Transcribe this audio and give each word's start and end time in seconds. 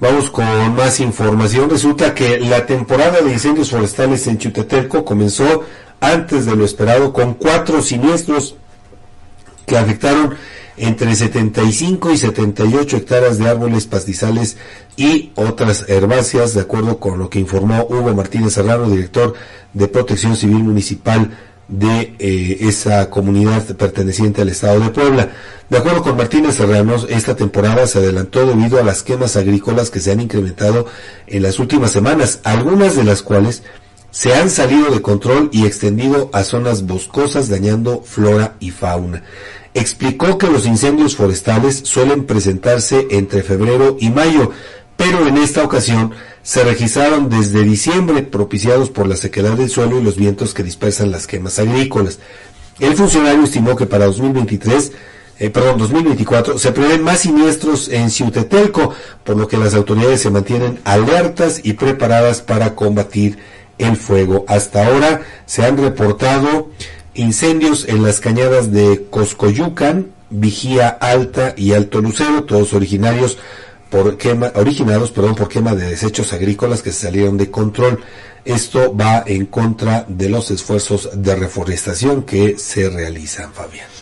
Vamos 0.00 0.30
con 0.30 0.74
más 0.74 0.98
información. 1.00 1.68
Resulta 1.68 2.14
que 2.14 2.40
la 2.40 2.64
temporada 2.64 3.20
de 3.20 3.32
incendios 3.32 3.70
forestales 3.70 4.26
en 4.26 4.38
Chutetelco 4.38 5.04
comenzó 5.04 5.64
antes 6.00 6.46
de 6.46 6.56
lo 6.56 6.64
esperado 6.64 7.12
con 7.12 7.34
cuatro 7.34 7.82
siniestros 7.82 8.56
que 9.66 9.76
afectaron 9.76 10.36
entre 10.78 11.14
75 11.14 12.12
y 12.12 12.16
78 12.16 12.96
hectáreas 12.96 13.36
de 13.36 13.48
árboles 13.50 13.86
pastizales 13.86 14.56
y 14.96 15.32
otras 15.34 15.84
herbáceas, 15.86 16.54
de 16.54 16.62
acuerdo 16.62 16.98
con 16.98 17.18
lo 17.18 17.28
que 17.28 17.38
informó 17.38 17.86
Hugo 17.90 18.14
Martínez 18.14 18.54
Serrano, 18.54 18.88
director 18.88 19.34
de 19.74 19.86
Protección 19.86 20.34
Civil 20.34 20.64
Municipal 20.64 21.30
de 21.70 22.14
eh, 22.18 22.58
esa 22.60 23.08
comunidad 23.10 23.62
perteneciente 23.76 24.42
al 24.42 24.48
estado 24.48 24.80
de 24.80 24.90
Puebla. 24.90 25.30
De 25.68 25.78
acuerdo 25.78 26.02
con 26.02 26.16
Martínez 26.16 26.56
Serranos, 26.56 27.06
esta 27.08 27.36
temporada 27.36 27.86
se 27.86 27.98
adelantó 27.98 28.44
debido 28.44 28.78
a 28.80 28.82
las 28.82 29.02
quemas 29.02 29.36
agrícolas 29.36 29.90
que 29.90 30.00
se 30.00 30.10
han 30.10 30.20
incrementado 30.20 30.86
en 31.26 31.42
las 31.42 31.58
últimas 31.58 31.92
semanas, 31.92 32.40
algunas 32.42 32.96
de 32.96 33.04
las 33.04 33.22
cuales 33.22 33.62
se 34.10 34.34
han 34.34 34.50
salido 34.50 34.90
de 34.90 35.00
control 35.00 35.48
y 35.52 35.66
extendido 35.66 36.30
a 36.32 36.42
zonas 36.42 36.86
boscosas 36.86 37.48
dañando 37.48 38.02
flora 38.02 38.56
y 38.58 38.70
fauna. 38.70 39.22
Explicó 39.72 40.36
que 40.36 40.48
los 40.48 40.66
incendios 40.66 41.14
forestales 41.14 41.82
suelen 41.84 42.24
presentarse 42.24 43.06
entre 43.12 43.44
febrero 43.44 43.96
y 44.00 44.10
mayo, 44.10 44.50
pero 45.00 45.26
en 45.26 45.38
esta 45.38 45.64
ocasión 45.64 46.12
se 46.42 46.62
registraron 46.62 47.30
desde 47.30 47.62
diciembre, 47.62 48.22
propiciados 48.22 48.90
por 48.90 49.08
la 49.08 49.16
sequedad 49.16 49.52
del 49.52 49.70
suelo 49.70 49.98
y 49.98 50.04
los 50.04 50.16
vientos 50.16 50.52
que 50.52 50.62
dispersan 50.62 51.10
las 51.10 51.26
quemas 51.26 51.58
agrícolas. 51.58 52.18
El 52.78 52.94
funcionario 52.94 53.44
estimó 53.44 53.76
que 53.76 53.86
para 53.86 54.04
2023 54.04 54.92
eh, 55.38 55.48
perdón, 55.48 55.78
2024, 55.78 56.58
se 56.58 56.70
prevén 56.72 57.02
más 57.02 57.20
siniestros 57.20 57.88
en 57.88 58.10
Ciutetelco, 58.10 58.92
por 59.24 59.38
lo 59.38 59.48
que 59.48 59.56
las 59.56 59.72
autoridades 59.72 60.20
se 60.20 60.28
mantienen 60.28 60.80
alertas 60.84 61.62
y 61.62 61.72
preparadas 61.72 62.42
para 62.42 62.74
combatir 62.74 63.38
el 63.78 63.96
fuego. 63.96 64.44
Hasta 64.48 64.86
ahora 64.86 65.22
se 65.46 65.64
han 65.64 65.78
reportado 65.78 66.68
incendios 67.14 67.88
en 67.88 68.02
las 68.02 68.20
cañadas 68.20 68.70
de 68.70 69.06
Coscoyucan, 69.08 70.10
Vigía 70.28 70.88
Alta 70.90 71.54
y 71.56 71.72
Alto 71.72 72.02
Lucero, 72.02 72.44
todos 72.44 72.74
originarios 72.74 73.38
por 73.90 74.16
quema, 74.16 74.52
originados 74.54 75.10
perdón, 75.10 75.34
por 75.34 75.48
quema 75.48 75.74
de 75.74 75.88
desechos 75.88 76.32
agrícolas 76.32 76.82
que 76.82 76.92
se 76.92 77.06
salieron 77.06 77.36
de 77.36 77.50
control. 77.50 78.00
Esto 78.44 78.96
va 78.96 79.22
en 79.26 79.46
contra 79.46 80.06
de 80.08 80.30
los 80.30 80.50
esfuerzos 80.50 81.10
de 81.12 81.34
reforestación 81.36 82.22
que 82.22 82.56
se 82.58 82.88
realizan, 82.88 83.52
Fabián. 83.52 84.00